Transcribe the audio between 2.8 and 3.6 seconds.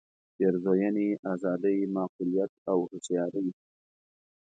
هوښیارۍ.